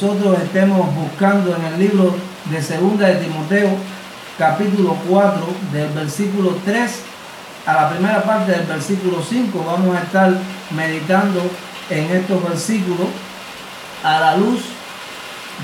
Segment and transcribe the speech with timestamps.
[0.00, 2.14] nosotros estemos buscando en el libro
[2.46, 3.68] de Segunda de Timoteo,
[4.38, 7.02] capítulo 4, del versículo 3
[7.66, 9.62] a la primera parte del versículo 5.
[9.62, 10.32] Vamos a estar
[10.70, 11.42] meditando
[11.90, 13.08] en estos versículos
[14.02, 14.62] a la luz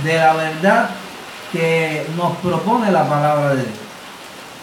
[0.05, 0.91] de la verdad
[1.51, 3.79] que nos propone la palabra de Dios.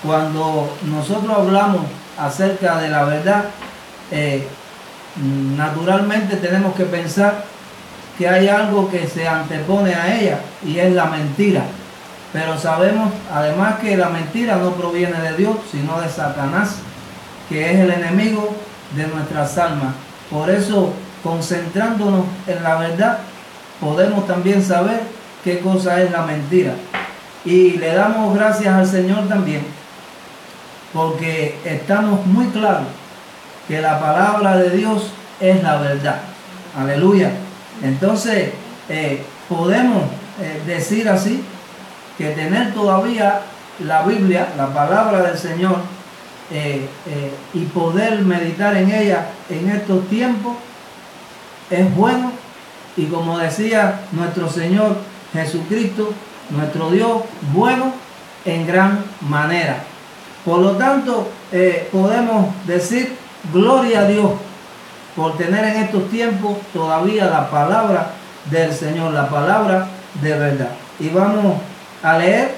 [0.03, 1.81] Cuando nosotros hablamos
[2.19, 3.45] acerca de la verdad,
[4.11, 4.47] eh,
[5.57, 7.53] naturalmente tenemos que pensar
[8.17, 11.63] que hay algo que se antepone a ella y es la mentira.
[12.31, 16.77] Pero sabemos además que la mentira no proviene de Dios, sino de Satanás,
[17.49, 18.55] que es el enemigo
[18.95, 19.93] de nuestras almas.
[20.29, 23.19] Por eso, concentrándonos en la verdad,
[23.79, 25.01] podemos también saber
[25.43, 26.73] qué cosa es la mentira.
[27.45, 29.61] Y le damos gracias al Señor también,
[30.93, 32.87] porque estamos muy claros
[33.67, 36.21] que la palabra de Dios es la verdad.
[36.77, 37.31] Aleluya.
[37.81, 38.51] Entonces,
[38.89, 40.03] eh, podemos
[40.41, 41.43] eh, decir así
[42.17, 43.41] que tener todavía
[43.79, 45.77] la Biblia, la palabra del Señor,
[46.51, 46.87] eh,
[47.53, 50.57] y poder meditar en ella en estos tiempos
[51.69, 52.31] es bueno.
[52.95, 54.97] Y como decía nuestro Señor
[55.31, 56.13] Jesucristo,
[56.51, 57.91] nuestro Dios, bueno
[58.45, 59.83] en gran manera.
[60.45, 61.29] Por lo tanto,
[61.91, 63.15] podemos decir
[63.51, 64.31] Gloria a Dios
[65.15, 68.11] por tener en estos tiempos todavía la palabra
[68.49, 69.87] del Señor, la palabra
[70.21, 70.69] de verdad.
[70.99, 71.57] Y vamos
[72.01, 72.55] a leer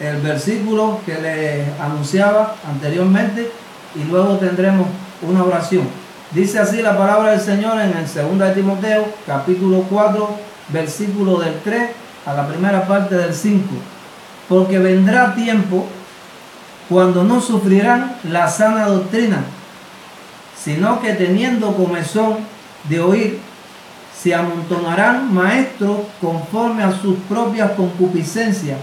[0.00, 3.50] el versículo que le anunciaba anteriormente
[3.94, 4.86] y luego tendremos
[5.22, 5.86] una oración.
[6.32, 10.30] Dice así la palabra del Señor en el 2 de Timoteo, capítulo 4,
[10.68, 11.90] versículo del 3
[12.26, 13.62] a la primera parte del 5.
[14.48, 15.86] Porque vendrá tiempo
[16.88, 19.44] cuando no sufrirán la sana doctrina,
[20.62, 22.38] sino que teniendo comezón
[22.84, 23.40] de oír,
[24.16, 28.78] se amontonarán maestros conforme a sus propias concupiscencias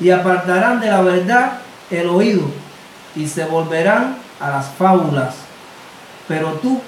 [0.00, 1.58] y apartarán de la verdad
[1.90, 2.44] el oído
[3.14, 5.34] y se volverán a las fábulas.
[6.26, 6.80] Pero tú,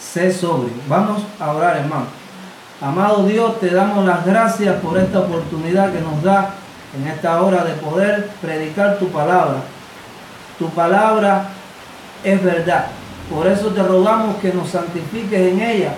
[0.00, 0.68] sé sobre.
[0.88, 2.06] Vamos a orar, hermano.
[2.80, 6.50] Amado Dios, te damos las gracias por esta oportunidad que nos da
[6.96, 9.62] en esta hora de poder predicar tu palabra.
[10.58, 11.48] Tu palabra
[12.22, 12.86] es verdad.
[13.30, 15.94] Por eso te rogamos que nos santifiques en ella,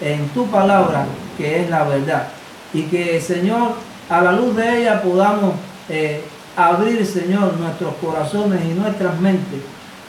[0.00, 2.28] en tu palabra, que es la verdad.
[2.72, 3.72] Y que, Señor,
[4.08, 5.54] a la luz de ella podamos
[5.88, 6.24] eh,
[6.56, 9.60] abrir, Señor, nuestros corazones y nuestras mentes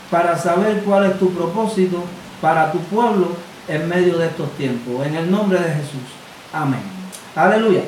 [0.09, 2.03] para saber cuál es tu propósito
[2.41, 3.29] para tu pueblo
[3.67, 5.05] en medio de estos tiempos.
[5.05, 6.01] En el nombre de Jesús.
[6.53, 6.81] Amén.
[7.35, 7.81] Aleluya.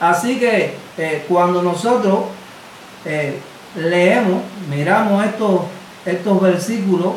[0.00, 2.24] Así que eh, cuando nosotros
[3.04, 3.40] eh,
[3.76, 5.60] leemos, miramos estos,
[6.04, 7.12] estos versículos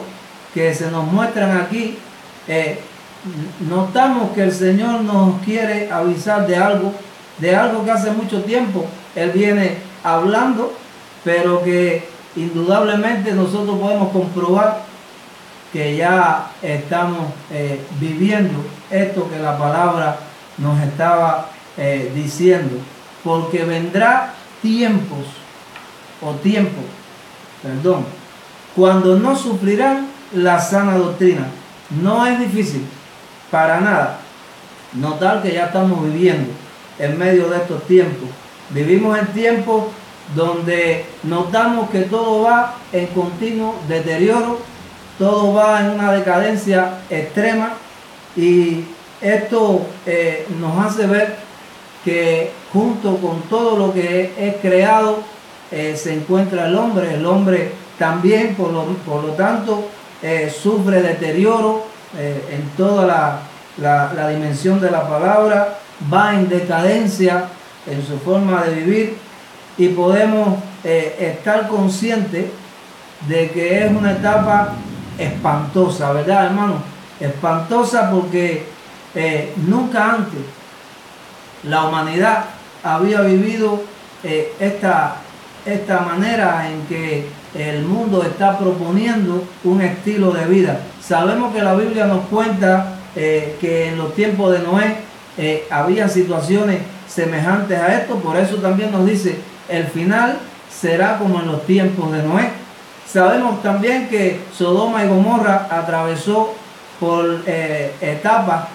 [0.54, 1.98] que se nos muestran aquí,
[2.48, 2.80] eh,
[3.70, 6.94] notamos que el Señor nos quiere avisar de algo,
[7.38, 10.74] de algo que hace mucho tiempo Él viene hablando,
[11.24, 14.84] pero que indudablemente nosotros podemos comprobar
[15.74, 20.18] que ya estamos eh, viviendo esto que la palabra
[20.58, 22.78] nos estaba eh, diciendo,
[23.24, 25.26] porque vendrá tiempos
[26.22, 26.82] o tiempo,
[27.62, 28.06] perdón,
[28.76, 31.48] cuando no sufrirán la sana doctrina.
[32.02, 32.86] No es difícil,
[33.50, 34.20] para nada,
[34.94, 36.52] notar que ya estamos viviendo
[37.00, 38.30] en medio de estos tiempos.
[38.70, 39.86] Vivimos en tiempos
[40.36, 44.60] donde notamos que todo va en continuo deterioro,
[45.18, 47.74] todo va en una decadencia extrema
[48.36, 48.84] y
[49.22, 51.36] esto eh, nos hace ver
[52.06, 55.20] que junto con todo lo que es creado
[55.72, 59.90] eh, se encuentra el hombre, el hombre también, por lo, por lo tanto,
[60.22, 61.86] eh, sufre deterioro
[62.18, 63.06] eh, en toda
[63.78, 65.80] la, dimensión de la palabra,
[66.12, 67.46] va en decadencia
[67.88, 69.18] en su forma de vivir
[69.78, 72.46] y podemos estar conscientes
[73.28, 74.74] de que es una etapa
[75.18, 76.76] espantosa, ¿verdad, hermano?
[77.20, 78.66] Espantosa porque
[79.66, 80.42] nunca antes
[81.64, 82.46] la humanidad
[82.84, 83.82] había vivido
[84.24, 85.16] esta
[85.74, 90.80] esta manera en que el mundo está proponiendo un estilo de vida.
[91.02, 94.98] Sabemos que la Biblia nos cuenta eh, que en los tiempos de Noé
[95.38, 100.38] eh, había situaciones semejantes a esto, por eso también nos dice, el final
[100.70, 102.50] será como en los tiempos de Noé.
[103.08, 106.54] Sabemos también que Sodoma y Gomorra atravesó
[107.00, 108.66] por eh, etapas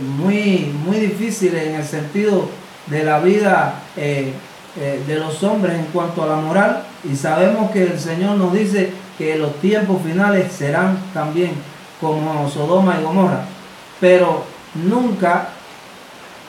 [0.00, 2.48] muy, muy difíciles en el sentido
[2.86, 3.82] de la vida
[4.76, 8.52] eh, de los hombres en cuanto a la moral y sabemos que el Señor nos
[8.52, 11.54] dice que los tiempos finales serán también
[12.00, 13.46] como Sodoma y Gomorra.
[13.98, 14.44] Pero
[14.74, 15.48] nunca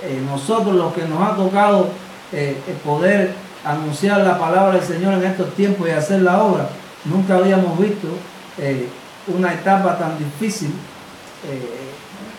[0.03, 1.89] eh, nosotros los que nos ha tocado
[2.31, 3.33] eh, poder
[3.65, 6.69] anunciar la palabra del Señor en estos tiempos y hacer la obra,
[7.05, 8.07] nunca habíamos visto
[9.27, 10.71] una etapa tan difícil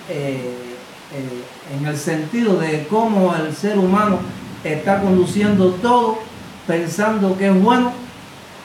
[0.09, 4.21] en el sentido de cómo el ser humano
[4.65, 6.19] está conduciendo todo
[6.67, 7.93] pensando que es bueno,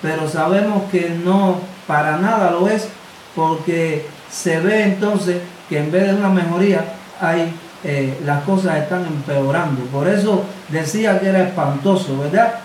[0.01, 2.89] pero sabemos que no para nada lo es,
[3.35, 6.85] porque se ve entonces que en vez de una mejoría
[7.19, 7.53] hay
[7.83, 9.83] eh, las cosas están empeorando.
[9.85, 12.55] Por eso decía que era espantoso, ¿verdad?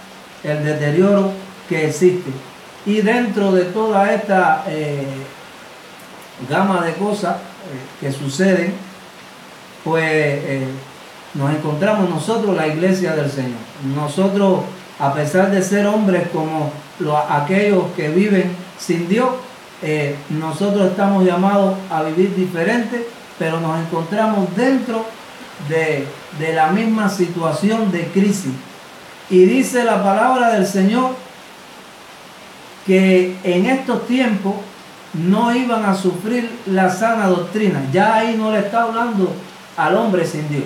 [0.42, 1.32] El deterioro
[1.68, 2.30] que existe.
[2.86, 5.06] Y dentro de toda esta eh,
[6.48, 7.40] gama de cosas eh,
[8.00, 8.74] que suceden,
[9.84, 10.40] pues
[11.34, 13.58] nos encontramos nosotros la iglesia del Señor.
[13.94, 14.60] Nosotros,
[14.98, 16.70] a pesar de ser hombres como
[17.28, 19.30] aquellos que viven sin Dios,
[19.82, 23.06] eh, nosotros estamos llamados a vivir diferente,
[23.38, 25.04] pero nos encontramos dentro
[25.68, 26.06] de,
[26.38, 28.52] de la misma situación de crisis.
[29.30, 31.12] Y dice la palabra del Señor
[32.86, 34.54] que en estos tiempos
[35.14, 37.82] no iban a sufrir la sana doctrina.
[37.92, 39.32] Ya ahí no le está hablando
[39.76, 40.64] al hombre sin Dios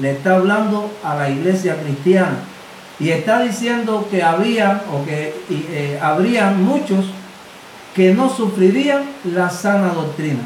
[0.00, 2.38] le está hablando a la iglesia cristiana
[3.00, 7.06] y está diciendo que había o que eh, habrían muchos
[7.94, 10.40] que no sufrirían la sana doctrina.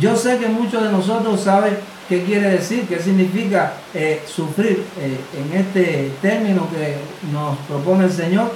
[0.00, 1.76] Yo sé que muchos de nosotros saben
[2.08, 6.96] qué quiere decir, qué significa eh, sufrir eh, en este término que
[7.32, 8.52] nos propone el Señor,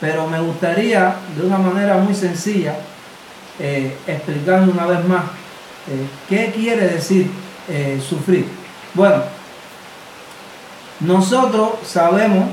[0.00, 2.76] pero me gustaría de una manera muy sencilla
[4.06, 5.22] explicar una vez más
[6.28, 7.30] qué quiere decir
[8.00, 8.46] sufrir.
[8.94, 9.22] Bueno,
[11.02, 12.46] nosotros sabemos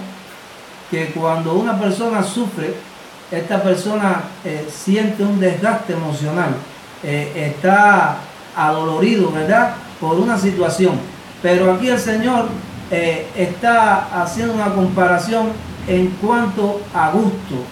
[0.90, 2.74] que cuando una persona sufre,
[3.32, 6.56] esta persona eh, siente un desgaste emocional,
[7.04, 8.18] eh, está
[8.56, 9.76] adolorido, ¿verdad?
[10.00, 11.00] Por una situación.
[11.44, 12.48] Pero aquí el Señor
[12.90, 15.50] eh, está haciendo una comparación
[15.88, 17.64] en cuanto a gusto,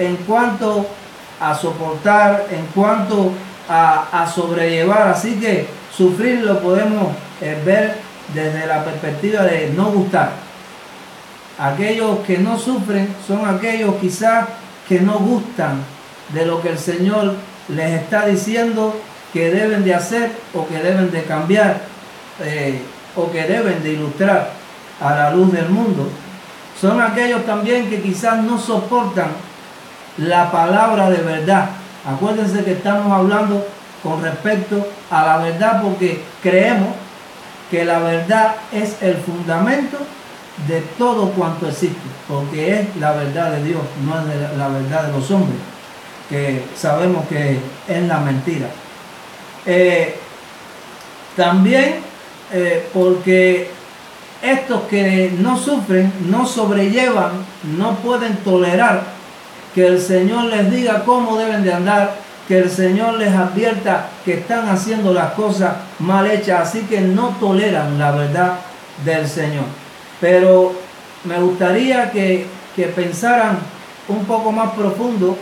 [0.00, 0.86] en cuanto
[1.40, 3.30] a soportar, en cuanto
[3.68, 5.08] a, a sobrellevar.
[5.08, 7.14] Así que sufrir lo podemos
[7.64, 10.32] ver desde la perspectiva de no gustar.
[11.58, 14.46] Aquellos que no sufren son aquellos quizás
[14.88, 15.82] que no gustan
[16.32, 17.34] de lo que el Señor
[17.68, 18.94] les está diciendo
[19.32, 21.80] que deben de hacer o que deben de cambiar
[22.40, 22.80] eh,
[23.16, 24.50] o que deben de ilustrar
[25.00, 26.08] a la luz del mundo.
[26.80, 29.28] Son aquellos también que quizás no soportan
[30.18, 31.70] la palabra de verdad.
[32.06, 33.66] Acuérdense que estamos hablando
[34.02, 36.90] con respecto a la verdad porque creemos
[37.70, 39.98] que la verdad es el fundamento
[40.68, 41.96] de todo cuanto existe,
[42.28, 45.58] porque es la verdad de Dios, no es la verdad de los hombres,
[46.28, 47.58] que sabemos que
[47.88, 48.68] es la mentira.
[49.66, 50.14] Eh,
[51.36, 51.96] también
[52.52, 53.70] eh, porque
[54.42, 57.32] estos que no sufren, no sobrellevan,
[57.76, 59.02] no pueden tolerar
[59.74, 64.34] que el Señor les diga cómo deben de andar que el Señor les advierta que
[64.34, 68.58] están haciendo las cosas mal hechas, así que no toleran la verdad
[69.04, 69.64] del Señor.
[70.20, 70.72] Pero
[71.24, 72.46] me gustaría que,
[72.94, 73.58] pensaran
[74.06, 75.36] un poco más profundo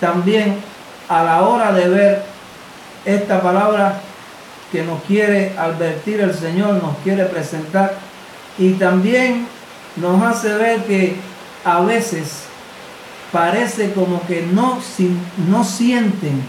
[0.00, 0.56] también
[1.08, 2.22] a la hora de ver
[3.04, 4.00] esta palabra
[4.72, 7.94] que nos quiere advertir el Señor, nos quiere presentar
[8.58, 9.46] y también
[9.96, 11.16] nos hace ver que
[11.64, 12.47] a veces
[13.32, 14.78] parece como que no,
[15.48, 16.42] no sienten,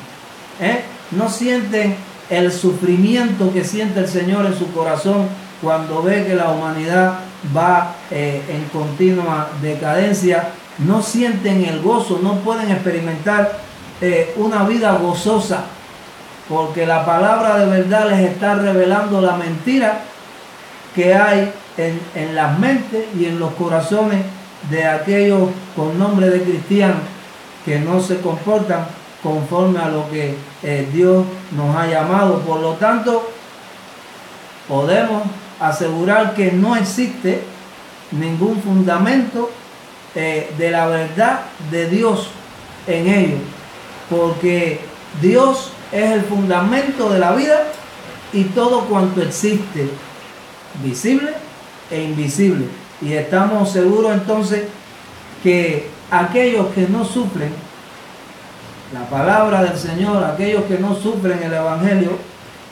[0.61, 0.83] ¿eh?
[1.11, 1.95] no sienten
[2.29, 5.27] el sufrimiento que siente el Señor en su corazón
[5.61, 7.19] cuando ve que la humanidad
[7.55, 13.59] va eh, en continua decadencia, no sienten el gozo, no pueden experimentar
[13.99, 15.65] eh, una vida gozosa,
[16.47, 20.01] porque la palabra de verdad les está revelando la mentira
[20.95, 24.21] que hay en, en las mentes y en los corazones
[24.69, 27.01] de aquellos con nombre de cristianos
[27.65, 28.87] que no se comportan
[29.23, 32.39] conforme a lo que eh, Dios nos ha llamado.
[32.39, 33.29] Por lo tanto,
[34.67, 35.23] podemos
[35.59, 37.41] asegurar que no existe
[38.11, 39.49] ningún fundamento
[40.15, 42.29] eh, de la verdad de Dios
[42.87, 43.39] en ellos,
[44.09, 44.79] porque
[45.21, 47.67] Dios es el fundamento de la vida
[48.33, 49.89] y todo cuanto existe,
[50.83, 51.31] visible
[51.91, 52.65] e invisible.
[53.01, 54.63] Y estamos seguros entonces
[55.43, 57.51] que aquellos que no sufren
[58.93, 62.17] la palabra del Señor, aquellos que no sufren el Evangelio,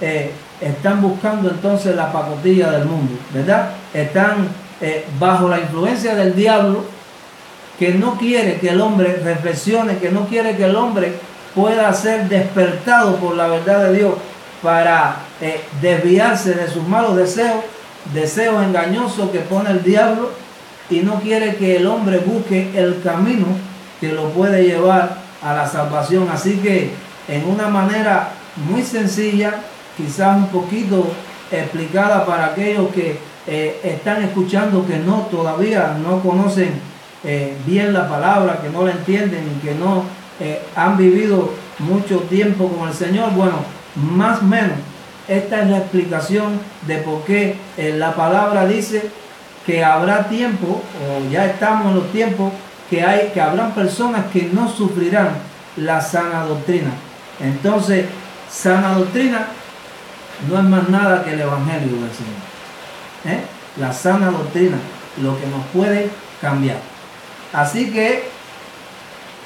[0.02, 3.70] eh, están buscando entonces la pacotilla del mundo, ¿verdad?
[3.94, 4.50] Están
[4.82, 6.84] eh, bajo la influencia del diablo
[7.78, 11.14] que no quiere que el hombre reflexione, que no quiere que el hombre
[11.54, 14.14] pueda ser despertado por la verdad de Dios
[14.62, 17.64] para eh, desviarse de sus malos deseos,
[18.14, 20.32] deseos engañosos que pone el diablo
[20.90, 23.48] y no quiere que el hombre busque el camino
[24.00, 26.30] que lo puede llevar a la salvación.
[26.32, 26.92] Así que
[27.28, 29.56] en una manera muy sencilla,
[29.96, 31.08] quizás un poquito
[31.52, 36.82] explicada para aquellos que eh, están escuchando que no todavía no conocen
[37.24, 40.04] eh, bien la palabra, que no la entienden y que no
[40.40, 43.32] eh, han vivido mucho tiempo con el Señor.
[43.34, 43.58] Bueno,
[43.96, 44.78] más o menos
[45.28, 49.10] esta es la explicación de por qué la palabra dice
[49.66, 52.54] que habrá tiempo, o ya estamos en los tiempos,
[52.90, 55.32] que hay, que habrán personas que no sufrirán
[55.76, 56.92] la sana doctrina.
[57.42, 58.06] Entonces,
[58.50, 59.48] sana doctrina
[60.50, 62.38] no es más nada que el Evangelio del Señor.
[63.26, 63.42] ¿Eh?
[63.78, 64.78] La sana doctrina,
[65.22, 66.78] lo que nos puede cambiar.
[67.52, 68.24] Así que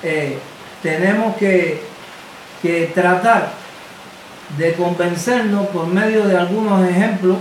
[0.04, 0.38] eh,
[0.84, 1.84] tenemos que,
[2.62, 3.61] que tratar
[4.58, 7.38] de convencernos por medio de algunos ejemplos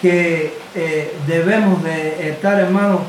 [0.00, 3.00] que eh, debemos de estar, hermanos,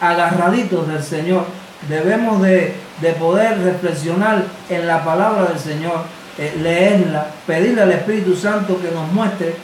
[0.00, 1.44] agarraditos del Señor.
[1.88, 6.02] Debemos de, de poder reflexionar en la palabra del Señor
[6.38, 9.56] eh, leerla, pedirle al Espíritu Santo que nos muestre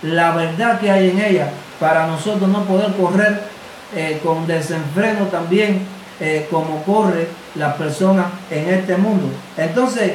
[0.00, 3.42] la verdad que hay en ella para nosotros no poder correr
[3.94, 5.86] eh, con desenfreno también
[6.22, 7.26] eh, como corre
[7.56, 9.26] las personas en este mundo.
[9.56, 10.12] Entonces,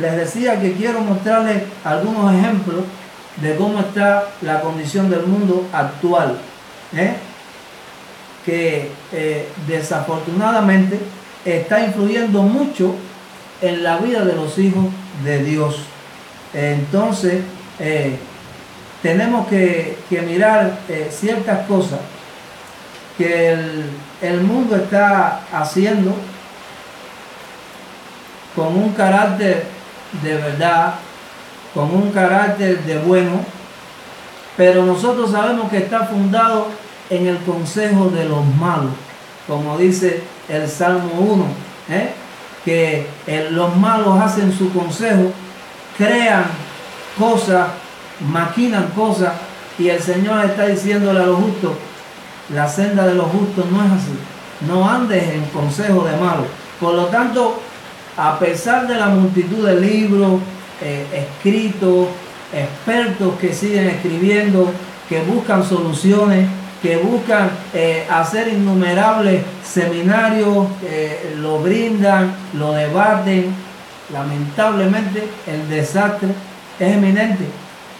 [0.00, 2.82] les decía que quiero mostrarles algunos ejemplos
[3.36, 6.36] de cómo está la condición del mundo actual,
[8.44, 8.90] que
[9.66, 10.98] desafortunadamente
[11.46, 12.94] está influyendo mucho
[13.60, 14.86] en la vida de los hijos
[15.24, 15.76] de Dios.
[16.52, 17.42] Entonces,
[17.78, 18.16] eh,
[19.02, 19.96] tenemos que,
[20.26, 22.00] mirar eh, ciertas cosas
[23.18, 23.84] que el,
[24.28, 26.14] el, mundo está haciendo
[28.54, 29.66] con un carácter
[30.22, 30.94] de verdad,
[31.72, 33.40] con un carácter de bueno,
[34.56, 36.68] pero nosotros sabemos que está fundado
[37.10, 38.92] en el consejo de los malos,
[39.46, 41.46] como dice el Salmo 1
[42.64, 45.32] que eh, los malos hacen su consejo,
[45.98, 46.44] crean
[47.18, 47.68] cosas,
[48.20, 49.34] maquinan cosas,
[49.78, 51.72] y el Señor está diciéndole a los justos,
[52.52, 54.12] la senda de los justos no es así.
[54.68, 56.46] No andes en consejo de malos.
[56.80, 57.60] Por lo tanto,
[58.16, 60.40] a pesar de la multitud de libros
[60.82, 62.08] eh, escritos,
[62.52, 64.70] expertos que siguen escribiendo,
[65.08, 66.48] que buscan soluciones,
[66.82, 73.54] que buscan eh, hacer innumerables seminarios, eh, lo brindan, lo debaten.
[74.12, 76.28] Lamentablemente el desastre
[76.78, 77.46] es eminente,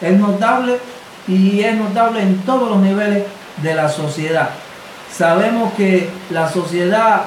[0.03, 0.77] es notable
[1.27, 3.25] y es notable en todos los niveles
[3.63, 4.51] de la sociedad.
[5.13, 7.27] Sabemos que la sociedad,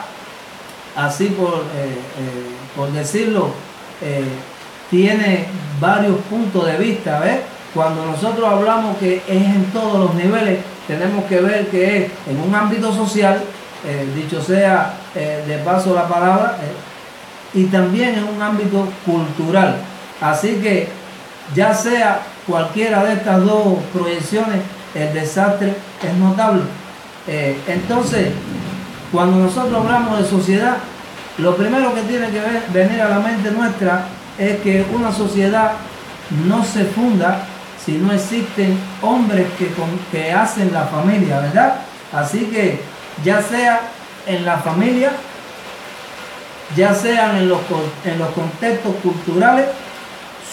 [0.95, 1.97] así por, eh,
[2.75, 3.51] por decirlo,
[4.89, 5.45] tiene
[5.79, 7.19] varios puntos de vista.
[7.19, 7.39] ¿ves?
[7.73, 12.39] Cuando nosotros hablamos que es en todos los niveles, tenemos que ver que es en
[12.39, 13.41] un ámbito social,
[13.85, 19.75] eh, dicho sea eh, de paso la palabra, eh, y también en un ámbito cultural.
[20.21, 20.87] Así que
[21.53, 24.61] ya sea cualquiera de estas dos proyecciones,
[24.93, 26.63] el desastre es notable.
[27.67, 28.29] entonces,
[29.11, 30.77] cuando nosotros hablamos de sociedad,
[31.37, 32.41] lo primero que tiene que
[32.73, 34.05] venir a la mente nuestra
[34.37, 35.73] es que una sociedad
[36.47, 37.45] no se funda
[37.83, 39.69] si no existen hombres que,
[40.11, 41.75] que hacen la familia, ¿verdad?
[42.11, 42.81] Así que
[43.23, 43.81] ya sea
[44.25, 45.11] en la familia,
[46.75, 47.61] ya sean en los,
[48.03, 49.67] en los contextos culturales,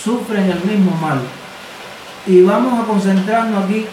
[0.02, 1.18] sufren el mismo mal.
[2.26, 3.86] Y vamos a concentrarnos aquí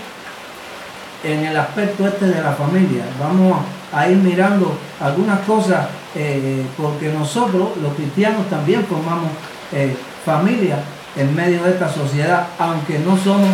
[1.24, 3.04] en el aspecto este de la familia.
[3.20, 3.60] Vamos
[3.94, 9.32] a ir mirando algunas cosas eh, porque nosotros, los cristianos, también formamos
[9.72, 10.78] eh, familia
[11.16, 13.50] en medio de esta sociedad, aunque no somos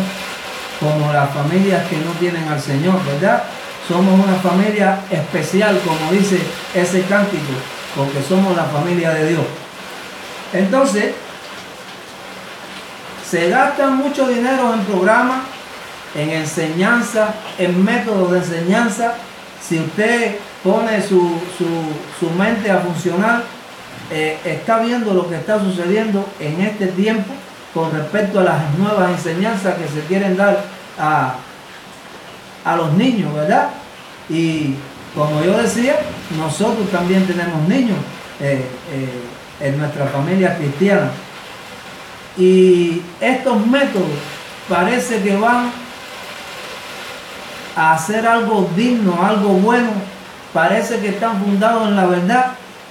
[0.80, 3.42] como las familias que no tienen al Señor, ¿verdad?
[3.86, 6.38] Somos una familia especial, como dice
[6.74, 7.52] ese cántico,
[7.96, 9.44] porque somos la familia de Dios.
[10.52, 11.14] Entonces,
[13.28, 15.40] se gasta mucho dinero en programas,
[16.14, 19.14] en enseñanza, en métodos de enseñanza.
[19.60, 23.42] Si usted pone su, su, mente a funcionar,
[24.10, 27.32] eh, está viendo lo que está sucediendo en este tiempo
[27.74, 30.64] con respecto a las nuevas enseñanzas que se quieren dar
[30.98, 31.34] a,
[32.64, 33.70] a los niños, ¿verdad?
[34.28, 34.74] Y
[35.14, 35.96] como yo decía,
[36.36, 37.98] nosotros también tenemos niños
[38.40, 41.10] eh, eh, en nuestra familia cristiana.
[42.36, 44.06] Y estos métodos
[44.68, 45.70] parece que van
[47.78, 49.90] a hacer algo digno, algo bueno,
[50.52, 52.46] parece que están fundados en la verdad,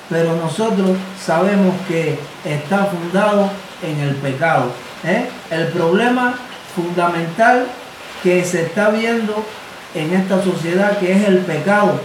[0.10, 0.92] pero nosotros
[1.22, 3.50] sabemos que está fundado
[3.84, 4.72] en el pecado.
[5.04, 5.26] ¿eh?
[5.52, 6.36] El problema
[6.74, 7.66] fundamental
[8.24, 9.46] que se está viendo
[9.94, 12.00] en esta sociedad que es el pecado.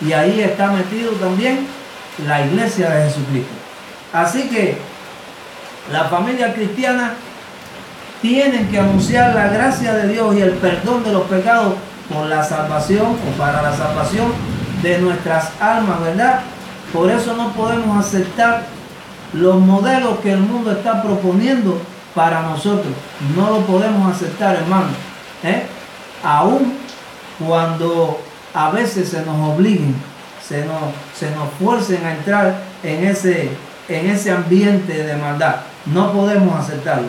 [0.00, 1.66] Y ahí está metido también
[2.26, 3.52] la iglesia de Jesucristo.
[4.14, 4.78] Así que
[5.92, 7.12] la familia cristiana
[8.22, 11.74] tienen que anunciar la gracia de Dios y el perdón de los pecados
[12.12, 14.32] por la salvación o para la salvación
[14.82, 16.40] de nuestras almas, ¿verdad?
[16.92, 18.62] Por eso no podemos aceptar
[19.32, 21.80] los modelos que el mundo está proponiendo
[22.14, 22.92] para nosotros.
[23.36, 24.88] No lo podemos aceptar, hermano.
[25.42, 25.64] ¿eh?
[26.22, 26.74] Aún
[27.44, 28.20] cuando
[28.52, 29.96] a veces se nos obliguen,
[30.46, 30.82] se nos,
[31.18, 33.50] se nos fuercen a entrar en ese,
[33.88, 35.56] en ese ambiente de maldad.
[35.86, 37.08] No podemos aceptarlo.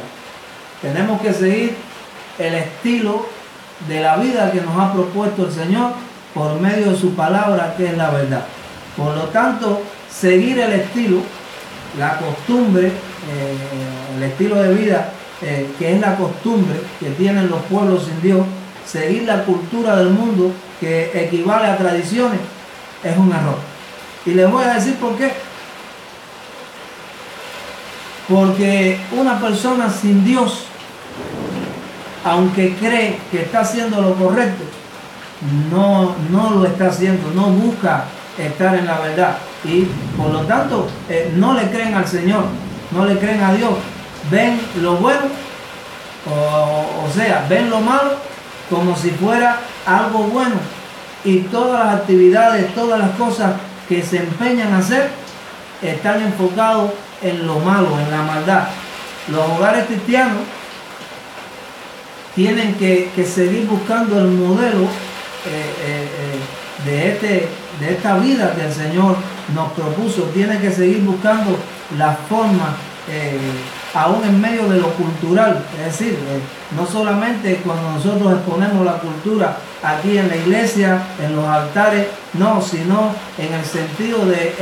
[0.82, 1.76] Tenemos que seguir
[2.40, 3.28] el estilo
[3.88, 5.92] de la vida que nos ha propuesto el Señor
[6.34, 8.46] por medio de su palabra, que es la verdad.
[8.98, 11.20] Por lo tanto, seguir el estilo,
[11.98, 17.62] la costumbre, eh, el estilo de vida eh, que es la costumbre que tienen los
[17.64, 18.46] pueblos sin Dios,
[18.86, 22.40] seguir la cultura del mundo que equivale a tradiciones,
[23.04, 23.58] es un error.
[24.26, 25.34] Y les voy a decir por qué.
[28.30, 30.64] Porque una persona sin Dios,
[32.26, 34.64] aunque cree que está haciendo lo correcto,
[35.72, 38.06] no, no lo está haciendo, no busca
[38.38, 39.38] estar en la verdad.
[39.64, 39.84] Y
[40.18, 42.46] por lo tanto, eh, no le creen al Señor,
[42.92, 43.74] no le creen a Dios.
[44.32, 45.22] Ven lo bueno,
[46.28, 48.16] o, o sea, ven lo malo
[48.72, 50.56] como si fuera algo bueno.
[51.24, 53.54] Y todas las actividades, todas las cosas
[53.88, 55.12] que se empeñan a hacer,
[55.84, 56.92] están enfocados
[57.22, 58.64] en lo malo, en la maldad.
[59.28, 60.38] Los hogares cristianos
[62.36, 67.48] tienen que, seguir buscando el modelo eh, eh, eh, de, este,
[67.80, 69.16] de esta vida que el Señor
[69.54, 70.24] nos propuso.
[70.34, 71.58] Tienen que seguir buscando
[71.98, 72.76] la forma
[73.94, 76.18] aún en medio de lo cultural, es decir,
[76.76, 82.60] no solamente cuando nosotros exponemos la cultura aquí en la iglesia, en los altares, no,
[82.64, 84.56] sino en el sentido de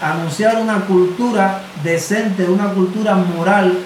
[0.00, 3.80] anunciar una cultura decente, una cultura moral,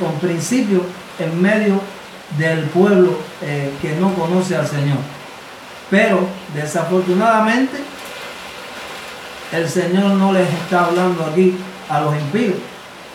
[0.00, 0.82] con principios
[1.20, 1.80] en medio
[2.38, 4.98] del pueblo eh, que no conoce al Señor.
[5.90, 7.78] Pero desafortunadamente
[9.52, 11.56] el Señor no les está hablando aquí
[11.88, 12.56] a los impíos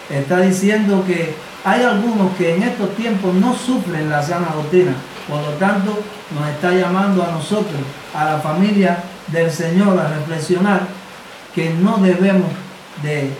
[0.09, 4.93] está diciendo que hay algunos que en estos tiempos no sufren la sana doctrina.
[5.27, 5.99] Por lo tanto,
[6.31, 7.81] nos está llamando a nosotros,
[8.13, 10.81] a la familia del Señor, a reflexionar
[11.55, 12.51] que no debemos
[13.01, 13.31] de,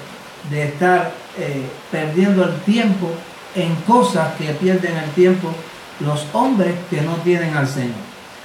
[0.64, 3.12] estar eh, perdiendo el tiempo
[3.56, 5.54] en cosas que pierden el tiempo
[6.00, 7.96] los hombres que no tienen al Señor.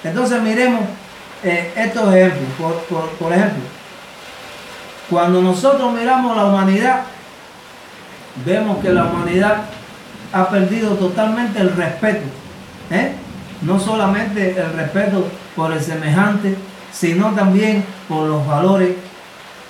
[0.05, 0.83] Entonces miremos
[1.43, 2.49] eh, estos ejemplos.
[3.19, 3.63] por ejemplo,
[5.09, 7.03] cuando nosotros miramos la humanidad,
[8.45, 9.63] vemos que la humanidad
[10.33, 12.23] ha perdido totalmente el respeto.
[12.91, 13.13] ¿eh?
[13.63, 16.57] No solamente el respeto por el semejante,
[16.93, 18.91] sino también por los valores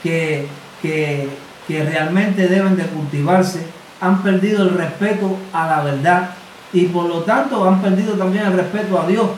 [0.02, 0.46] que,
[0.82, 1.28] que,
[1.68, 3.64] realmente deben de cultivarse.
[4.00, 6.30] Han perdido el respeto a la verdad
[6.72, 9.28] y por lo tanto han perdido también el respeto a Dios.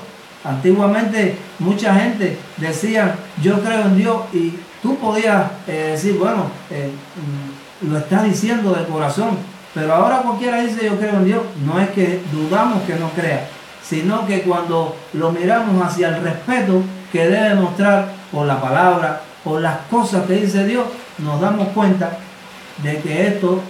[0.44, 6.90] Antiguamente mucha gente decía, yo creo en Dios y tú podías eh, decir, bueno, eh,
[7.88, 9.38] lo está diciendo de corazón.
[9.74, 13.48] Pero ahora cualquiera dice yo creo en Dios, no es que dudamos que no crea,
[13.82, 19.60] sino que cuando lo miramos hacia el respeto que debe mostrar por la palabra, por
[19.60, 20.84] las cosas que dice Dios,
[21.18, 22.18] nos damos cuenta
[22.82, 23.62] de que esto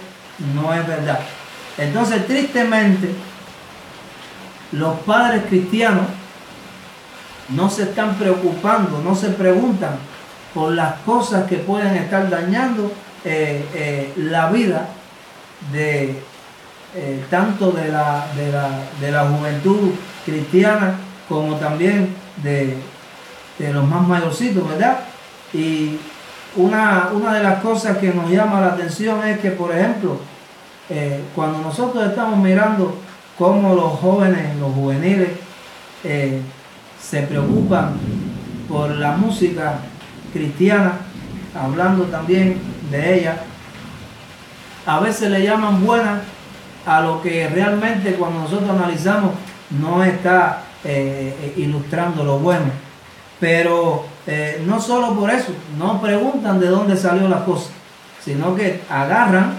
[0.53, 1.19] no es verdad.
[1.77, 3.13] Entonces, tristemente,
[4.71, 6.05] los padres cristianos
[7.49, 9.97] no se están preocupando, no se preguntan
[10.53, 12.91] por las cosas que pueden estar dañando
[13.25, 14.89] eh, eh, la vida
[15.71, 16.21] de
[16.95, 19.91] eh, tanto de la, de, la, juventud
[20.25, 20.95] cristiana
[21.27, 22.77] como también de,
[23.71, 24.99] los más mayorcitos, ¿verdad?
[25.53, 25.97] Y
[26.55, 30.17] una, una, de las cosas que nos llama la atención es que, por ejemplo,
[31.35, 32.95] cuando nosotros estamos mirando
[33.37, 35.29] cómo los jóvenes, los juveniles,
[36.03, 37.93] se preocupan
[38.69, 39.79] por la música
[40.31, 40.93] cristiana,
[41.55, 42.59] hablando también
[42.91, 43.37] de ella,
[44.85, 46.21] a veces le llaman buena
[46.85, 49.31] a lo que realmente cuando nosotros analizamos
[49.69, 52.65] no está eh, eh, ilustrando lo bueno.
[53.39, 57.71] Pero eh, no solo por eso, no preguntan de dónde salió la cosa,
[58.23, 59.55] sino que agarran,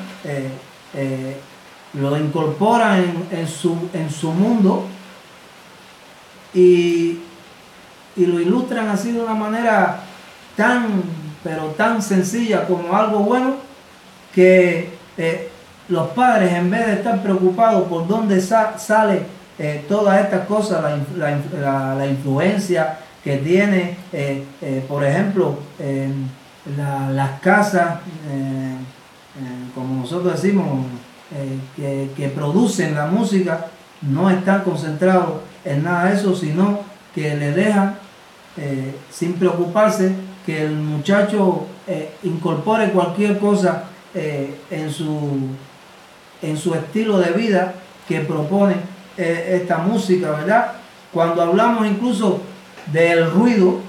[1.94, 4.86] lo incorporan en, su, en su mundo
[6.54, 7.18] y,
[8.16, 10.00] y lo ilustran así de una manera
[10.56, 11.02] tan
[11.44, 13.56] pero tan sencilla como algo bueno,
[14.34, 15.50] que eh,
[15.88, 19.26] los padres en vez de estar preocupados por dónde sale
[19.58, 20.82] eh, todas estas cosas,
[21.16, 24.44] la, influencia que tiene, eh,
[24.86, 25.58] por ejemplo,
[26.76, 28.00] las casas,
[29.74, 30.86] como nosotros decimos,
[31.74, 33.66] que, que producen la música,
[34.02, 36.80] no están concentrados en nada de eso, sino
[37.14, 37.96] que le dejan
[38.56, 40.12] eh, sin preocuparse
[40.44, 43.84] que el muchacho eh, incorpore cualquier cosa
[44.14, 45.48] eh, en, su,
[46.42, 47.74] en su estilo de vida
[48.06, 48.76] que propone
[49.16, 50.72] esta música, ¿verdad?
[51.12, 52.40] Cuando hablamos incluso
[52.92, 53.80] del ruido,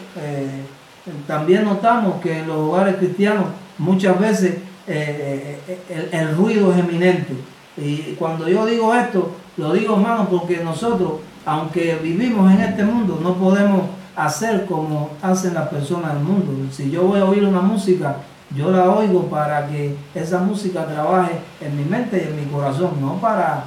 [1.27, 3.45] también notamos que en los hogares cristianos
[3.77, 4.55] muchas veces
[4.87, 7.33] el, el ruido es eminente.
[7.77, 11.13] Y cuando yo digo esto, lo digo, hermano, porque nosotros,
[11.45, 13.83] aunque vivimos en este mundo, no podemos
[14.15, 16.51] hacer como hacen las personas del mundo.
[16.71, 18.17] Si yo voy a oír una música,
[18.55, 22.91] yo la oigo para que esa música trabaje en mi mente y en mi corazón,
[23.01, 23.65] no para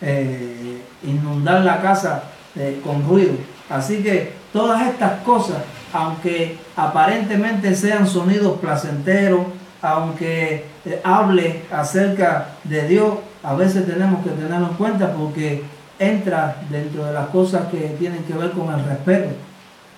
[0.00, 3.32] eh, inundar la casa eh, con ruido.
[3.70, 5.58] Así que todas estas cosas,
[5.92, 9.46] aunque aparentemente sean sonidos placenteros,
[9.82, 15.62] aunque eh, hable acerca de Dios, a veces tenemos que tenerlo en cuenta porque
[15.98, 19.30] entra dentro de las cosas que tienen que ver con el respeto,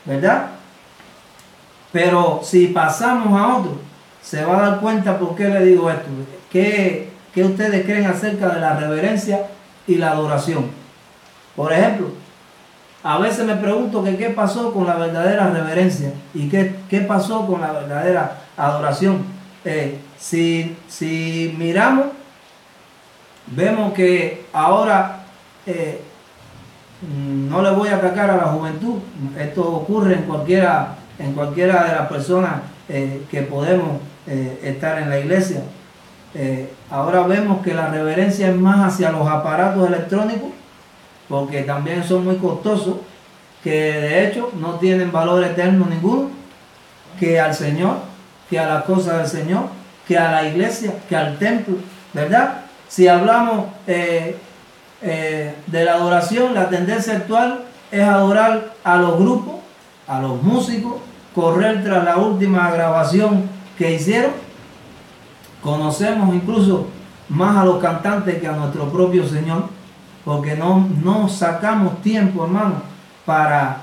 [0.05, 0.49] ¿verdad?
[1.93, 3.79] Pero si pasamos a otro,
[4.23, 6.09] se va a dar cuenta por qué le digo esto.
[6.51, 9.47] ¿Qué, qué ustedes creen acerca de la reverencia
[9.87, 10.71] y la adoración?
[11.57, 12.11] Por ejemplo,
[13.03, 17.47] a veces me pregunto que qué pasó con la verdadera reverencia y qué, qué pasó
[17.47, 19.25] con la verdadera adoración.
[19.65, 22.07] Eh, si, si miramos
[23.47, 25.21] vemos que ahora
[25.67, 26.01] eh,
[27.49, 28.99] no le voy a atacar a la juventud,
[29.39, 34.01] esto ocurre en cualquiera, en cualquiera de las personas eh, que podemos
[34.63, 35.63] estar en la iglesia.
[36.91, 40.51] ahora vemos que la reverencia es más hacia los aparatos electrónicos,
[41.29, 42.97] porque también son muy costosos,
[43.63, 46.31] que de hecho no tienen valor eterno ninguno,
[47.19, 47.99] que al Señor,
[48.49, 49.65] que a las cosas del Señor,
[50.07, 51.77] que a la iglesia, que al templo,
[52.15, 52.63] ¿verdad?
[52.89, 54.37] Si hablamos eh,
[55.03, 59.57] eh, de la adoración, la tendencia actual es adorar a los grupos,
[60.07, 60.95] a los músicos,
[61.35, 64.33] correr tras la última grabación que hicieron.
[65.63, 66.87] Conocemos incluso
[67.29, 69.67] más a los cantantes que a nuestro propio Señor,
[70.25, 72.83] porque no, no sacamos tiempo, hermano,
[73.25, 73.79] para,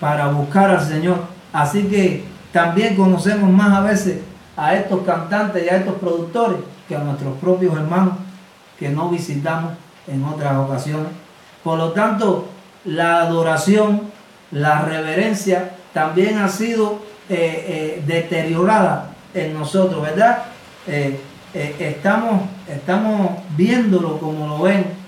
[0.00, 1.18] para buscar al Señor.
[1.52, 4.20] Así que también conocemos más a veces
[4.56, 8.14] a estos cantantes y a estos productores que a nuestros propios hermanos
[8.78, 9.72] que no visitamos
[10.06, 11.08] en otras ocasiones.
[11.62, 12.48] Por lo tanto,
[12.84, 14.02] la adoración,
[14.50, 17.64] la reverencia también ha sido eh,
[17.98, 20.44] eh, deteriorada en nosotros, ¿verdad?
[20.86, 21.20] Eh,
[21.78, 25.03] estamos, estamos viéndolo como lo ven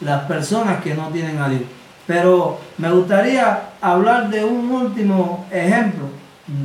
[0.00, 1.62] las personas que no tienen a Dios.
[2.06, 6.04] Pero me gustaría hablar de un último ejemplo.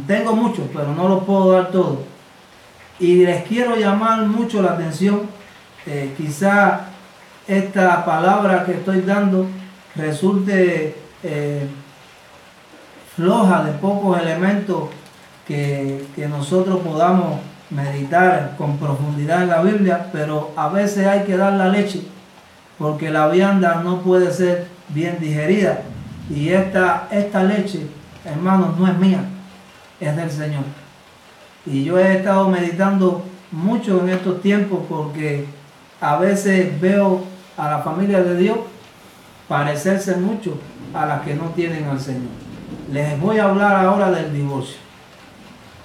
[0.05, 1.99] Tengo muchos, pero no los puedo dar todos.
[2.99, 5.21] Y les quiero llamar mucho la atención
[5.85, 6.81] eh, quizá
[7.47, 9.47] esta palabra que estoy dando
[9.95, 11.67] resulte eh,
[13.15, 14.89] floja de pocos elementos
[15.47, 17.39] que, nosotros podamos
[17.71, 22.03] meditar con profundidad en la Biblia, pero a veces hay que dar la leche,
[22.79, 25.81] porque la vianda no puede ser bien digerida.
[26.29, 27.85] Y esta, esta leche,
[28.23, 29.23] hermanos, no es mía,
[29.99, 30.63] es del Señor.
[31.65, 35.45] Y yo he estado meditando mucho en estos tiempos porque
[35.99, 37.23] a veces veo
[37.57, 38.57] a la familia de Dios
[39.47, 40.57] parecerse mucho
[40.93, 42.31] a las que no tienen al Señor.
[42.91, 44.77] Les voy a hablar ahora del divorcio.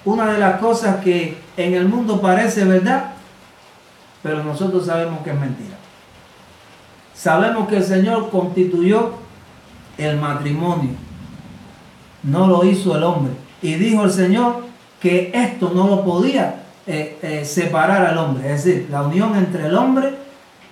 [0.05, 3.13] Una de las cosas que en el mundo parece verdad,
[4.23, 5.75] pero nosotros sabemos que es mentira.
[7.15, 9.13] Sabemos que el Señor constituyó
[9.97, 10.91] el matrimonio,
[12.23, 13.33] no lo hizo el hombre.
[13.61, 14.65] Y dijo el Señor
[14.99, 19.67] que esto no lo podía eh, eh, separar al hombre, es decir, la unión entre
[19.67, 20.13] el hombre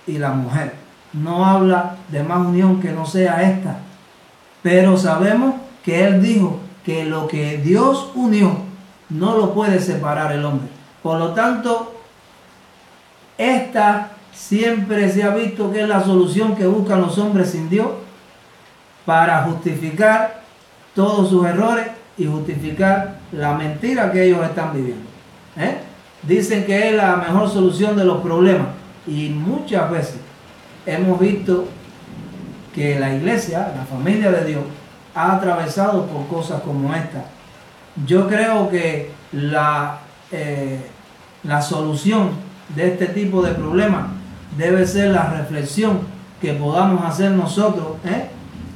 [0.06, 0.74] y la mujer.
[1.12, 3.78] No habla de más unión que no sea esta.
[4.62, 5.54] Pero sabemos
[5.84, 8.58] que Él dijo que lo que Dios unió
[9.08, 10.68] no lo puede separar el hombre.
[11.02, 11.94] Por lo tanto,
[13.38, 17.88] esta siempre se ha visto que es la solución que buscan los hombres sin Dios
[19.06, 20.42] para justificar
[20.94, 25.08] todos sus errores y justificar la mentira que ellos están viviendo.
[25.56, 25.78] ¿Eh?
[26.26, 28.68] dicen que es la mejor solución de los problemas.
[29.06, 30.16] Y muchas veces
[30.86, 31.66] hemos visto
[32.74, 34.62] que la iglesia, la familia de Dios,
[35.14, 37.26] ha atravesado por cosas como esta.
[38.06, 40.00] Yo creo que la,
[40.32, 40.80] eh,
[41.44, 42.30] la solución
[42.74, 44.06] de este tipo de problemas
[44.56, 46.00] debe ser la reflexión
[46.40, 48.28] que podamos hacer nosotros ¿eh?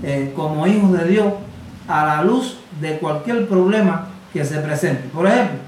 [0.03, 1.33] Eh, como hijos de Dios
[1.87, 5.09] a la luz de cualquier problema que se presente.
[5.09, 5.59] Por ejemplo,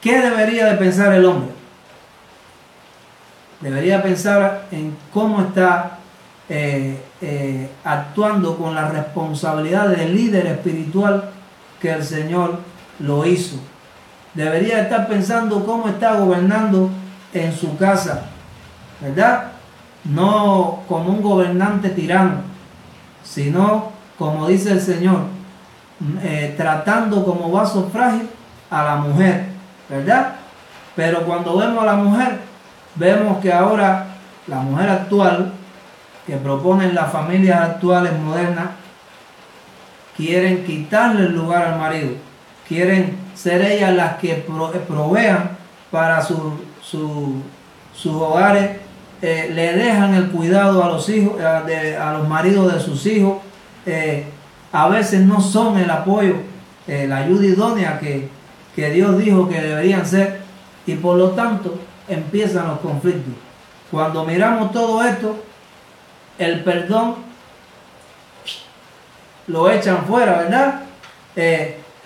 [0.00, 1.50] ¿qué debería de pensar el hombre?
[3.60, 5.98] Debería pensar en cómo está
[6.48, 6.98] eh,
[7.82, 11.30] actuando con la responsabilidad del líder espiritual
[11.80, 12.58] que el Señor
[12.98, 13.56] lo hizo.
[14.34, 16.90] Debería estar pensando cómo está gobernando
[17.34, 18.26] en su casa,
[19.00, 19.52] ¿verdad?
[20.04, 22.42] No como un gobernante tirano,
[23.22, 25.22] sino, como dice el Señor,
[26.22, 28.28] eh, tratando como vaso frágil
[28.70, 29.46] a la mujer,
[29.88, 30.36] ¿verdad?
[30.94, 32.40] Pero cuando vemos a la mujer,
[32.94, 34.06] vemos que ahora
[34.46, 35.52] la mujer actual,
[36.26, 38.68] que proponen las familias actuales modernas,
[40.16, 42.10] quieren quitarle el lugar al marido,
[42.68, 44.34] quieren ser ellas las que
[44.86, 45.50] provean
[45.90, 46.22] para
[47.94, 48.78] sus hogares,
[49.26, 53.38] eh, le dejan el cuidado a los hijos, a, los maridos de sus hijos,
[53.86, 54.26] eh,
[54.70, 56.34] a veces no son el apoyo,
[56.86, 58.28] eh, la ayuda idónea que,
[58.76, 60.40] que Dios dijo que deberían ser,
[60.86, 63.32] y por lo tanto empiezan los conflictos.
[63.90, 65.42] Cuando miramos todo esto,
[66.38, 67.14] el perdón
[69.46, 70.80] lo echan fuera, ¿verdad?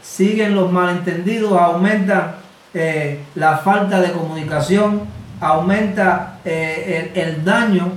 [0.01, 2.38] siguen los malentendidos, aumenta
[2.75, 5.03] eh, la falta de comunicación,
[5.41, 7.93] aumenta eh, el, daño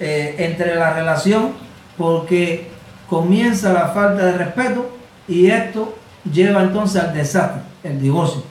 [0.00, 1.52] eh, entre la relación
[1.96, 2.70] porque
[3.08, 4.90] comienza la falta de respeto
[5.28, 5.96] y esto
[6.30, 8.42] lleva entonces al desastre, el divorcio.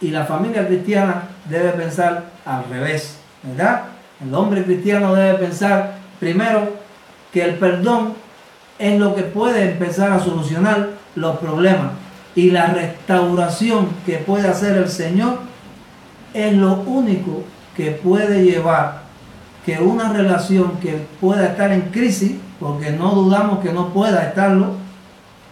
[0.00, 3.84] Y la familia cristiana debe pensar al revés, ¿verdad?
[4.22, 6.74] El hombre cristiano debe pensar primero
[7.32, 8.14] que el perdón
[8.78, 11.99] es lo que puede empezar a solucionar los problemas
[12.34, 15.40] y la restauración que puede hacer el Señor
[16.32, 17.42] es lo único
[17.76, 19.02] que puede llevar
[19.64, 24.74] que una relación que pueda estar en crisis, porque no dudamos que no pueda estarlo,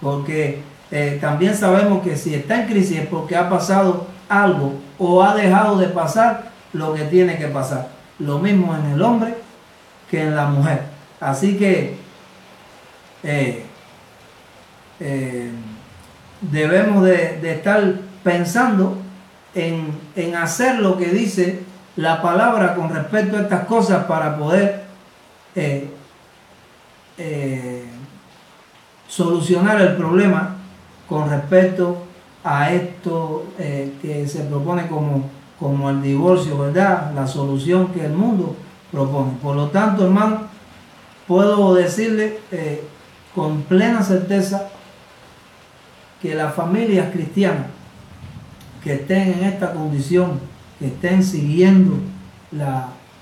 [0.00, 5.22] porque eh, también sabemos que si está en crisis es porque ha pasado algo o
[5.22, 7.88] ha dejado de pasar lo que tiene que pasar.
[8.18, 9.34] Lo mismo en el hombre
[10.10, 10.82] que en la mujer.
[11.20, 11.96] Así que
[13.22, 13.64] eh,
[15.00, 15.50] eh,
[16.40, 18.98] debemos de, estar pensando
[19.54, 21.60] en, hacer lo que dice
[21.96, 24.84] la palabra con respecto a estas cosas para poder
[25.54, 25.90] eh,
[27.16, 27.84] eh,
[29.08, 30.56] solucionar el problema
[31.08, 32.04] con respecto
[32.44, 37.12] a esto que se propone como, como el divorcio, ¿verdad?
[37.14, 38.54] La solución que el mundo
[38.92, 39.32] propone.
[39.42, 40.42] Por lo tanto, hermano,
[41.26, 42.38] puedo decirle
[43.34, 44.68] con plena certeza
[46.20, 47.66] que las familias cristianas
[48.82, 50.40] que estén en esta condición,
[50.78, 51.96] que estén siguiendo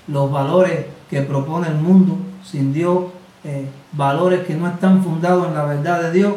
[0.07, 3.05] los valores que propone el mundo sin Dios,
[3.43, 6.33] eh, valores que no están fundados en la verdad de Dios,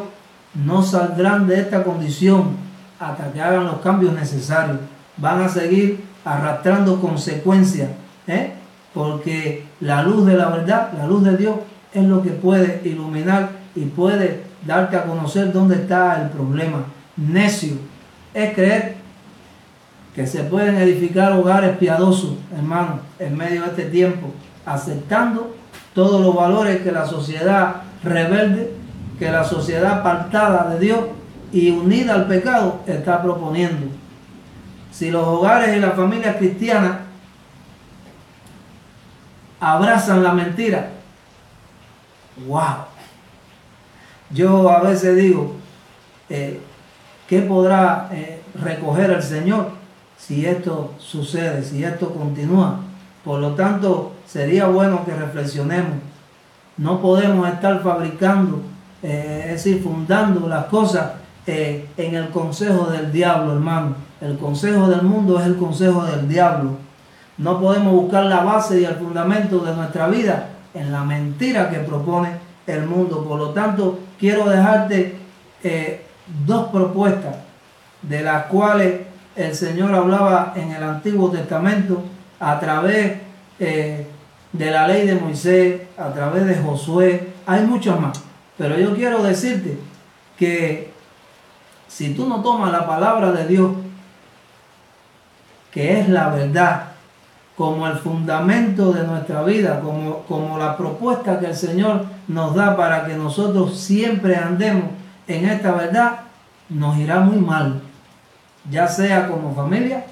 [0.53, 2.49] no saldrán de esta condición
[2.99, 4.77] hasta que hagan los cambios necesarios.
[5.17, 7.89] Van a seguir arrastrando consecuencias,
[8.27, 8.53] ¿eh?
[8.93, 11.55] porque la luz de la verdad, la luz de Dios,
[11.93, 16.85] es lo que puede iluminar y puede darte a conocer dónde está el problema.
[17.17, 17.73] Necio
[18.33, 18.95] es creer
[20.15, 24.33] que se pueden edificar hogares piadosos, hermano, en medio de este tiempo,
[24.65, 25.55] aceptando
[25.93, 28.73] todos los valores que la sociedad rebelde,
[29.19, 30.99] que la sociedad apartada de Dios
[31.51, 33.87] y unida al pecado está proponiendo.
[34.91, 36.97] Si los hogares y las familias cristianas
[39.59, 40.89] abrazan la mentira,
[42.47, 42.85] wow,
[44.33, 45.55] yo a veces digo,
[46.29, 46.61] eh,
[47.27, 49.71] ¿qué podrá eh, recoger el Señor
[50.17, 52.79] si esto sucede, si esto continúa?
[53.23, 55.97] Por lo tanto, sería bueno que reflexionemos.
[56.77, 58.61] No podemos estar fabricando,
[59.03, 61.13] eh, es decir, fundando las cosas
[61.45, 63.95] en el consejo del diablo, hermano.
[64.21, 66.77] El consejo del mundo es el consejo del diablo.
[67.37, 71.79] No podemos buscar la base y el fundamento de nuestra vida en la mentira que
[71.79, 72.29] propone
[72.67, 73.25] el mundo.
[73.25, 75.15] Por lo tanto, quiero dejarte
[75.63, 76.05] eh,
[76.45, 77.35] dos propuestas
[78.03, 79.01] de las cuales
[79.35, 82.03] el Señor hablaba en el Antiguo Testamento
[82.39, 83.17] a través
[83.59, 84.07] eh,
[84.53, 87.29] de la ley de Moisés, a través de Josué.
[87.47, 88.21] Hay muchas más.
[88.57, 89.79] Pero yo quiero decirte
[90.37, 90.91] que
[91.87, 93.71] si tú no tomas la palabra de Dios,
[95.71, 96.90] que es la verdad,
[97.61, 102.75] como el fundamento de nuestra vida, como, como la propuesta que el Señor nos da
[102.75, 104.85] para que nosotros siempre andemos
[105.27, 106.21] en esta verdad,
[106.69, 107.79] nos irá muy mal,
[108.67, 110.05] ya sea como familia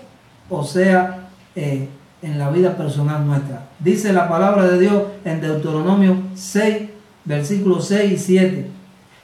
[0.48, 1.90] o sea eh,
[2.22, 3.64] en la vida personal nuestra.
[3.80, 6.88] Dice la palabra de Dios en Deuteronomio 6,
[7.26, 8.70] versículos 6 y 7.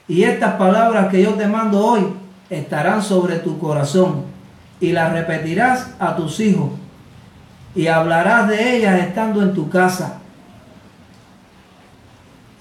[0.08, 2.08] Y estas palabras que yo te mando hoy
[2.50, 4.24] estarán sobre tu corazón
[4.80, 6.70] y las repetirás a tus hijos
[7.76, 10.18] y hablarás de ellas estando en tu casa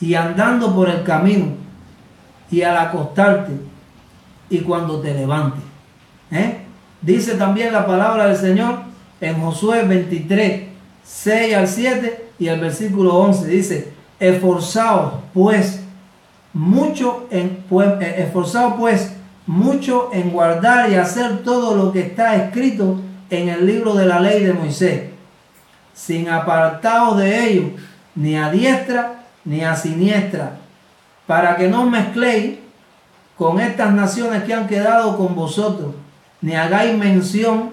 [0.01, 1.54] y andando por el camino
[2.51, 3.54] y al acostarte
[4.49, 5.63] y cuando te levantes.
[6.32, 6.58] ¿Eh?
[7.01, 8.80] Dice también la palabra del Señor
[9.21, 10.63] en Josué 23,
[11.04, 13.47] 6 al 7 y el versículo 11.
[13.47, 15.80] Dice, esforzaos pues
[16.51, 18.30] mucho en, pues, eh,
[18.78, 19.13] pues
[19.47, 22.99] mucho en guardar y hacer todo lo que está escrito
[23.30, 25.10] en el libro de la ley de Moisés,
[25.94, 27.70] sin apartaos de ello,
[28.16, 30.58] ni a diestra ni a siniestra,
[31.28, 32.58] para que no mezcléis
[33.38, 35.94] con estas naciones que han quedado con vosotros,
[36.42, 37.72] ni hagáis mención,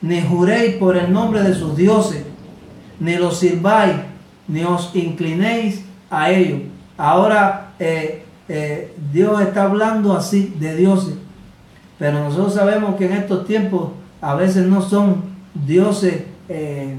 [0.00, 2.24] ni juréis por el nombre de sus dioses,
[3.00, 3.96] ni los sirváis,
[4.46, 6.62] ni os inclinéis a ellos.
[6.96, 11.14] Ahora eh, eh, Dios está hablando así de dioses,
[11.98, 15.22] pero nosotros sabemos que en estos tiempos a veces no son
[15.54, 16.96] dioses eh,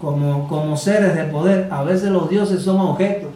[0.00, 3.30] como, como seres de poder, a veces los dioses son objetos,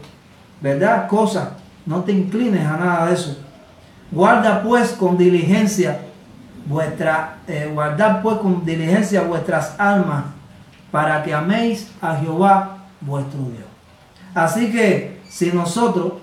[0.60, 1.08] ¿verdad?
[1.08, 1.50] Cosas,
[1.84, 3.38] no te inclines a nada de eso.
[4.10, 6.00] Guarda pues con diligencia
[6.66, 7.38] vuestra,
[7.72, 10.24] guardad pues con diligencia vuestras almas
[10.90, 13.66] para que améis a Jehová vuestro Dios.
[14.34, 16.14] Así que si nosotros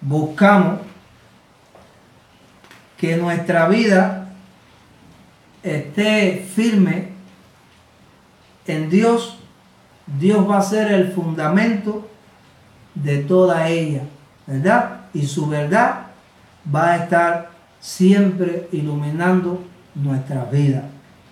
[0.00, 0.80] buscamos
[3.02, 4.28] que nuestra vida
[5.64, 7.08] esté firme
[8.64, 9.38] en Dios,
[10.20, 12.08] Dios va a ser el fundamento
[12.94, 14.02] de toda ella,
[14.46, 15.00] ¿verdad?
[15.12, 16.06] Y su verdad
[16.72, 19.64] va a estar siempre iluminando
[19.96, 20.84] nuestra vida.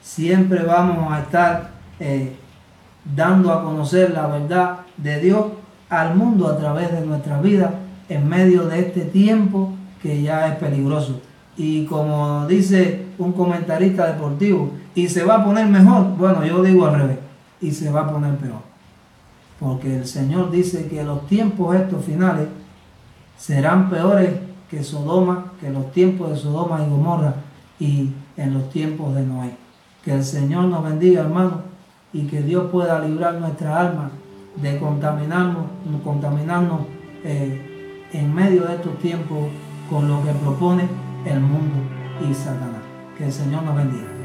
[0.02, 2.34] Siempre vamos a estar eh,
[3.04, 5.46] dando a conocer la verdad de Dios
[5.88, 7.74] al mundo a través de nuestra vida
[8.08, 11.20] en medio de este tiempo que ya es peligroso.
[11.60, 16.86] Y como dice un comentarista deportivo, y se va a poner mejor, bueno, yo digo
[16.86, 17.18] al revés,
[17.60, 18.62] y se va a poner peor.
[19.58, 22.48] Porque el Señor dice que los tiempos estos finales
[23.36, 24.30] serán peores
[24.70, 27.34] que Sodoma, que los tiempos de Sodoma y Gomorra
[27.78, 29.50] y en los tiempos de Noé.
[30.02, 31.60] Que el Señor nos bendiga, hermano,
[32.14, 34.10] y que Dios pueda librar nuestra alma
[34.56, 35.66] de contaminarnos,
[36.02, 36.80] contaminarnos
[37.22, 39.50] eh, en medio de estos tiempos
[39.90, 40.88] con lo que propone
[41.26, 41.76] el mundo
[42.28, 42.82] y Satanás.
[43.16, 44.20] Que el Señor nos bendiga.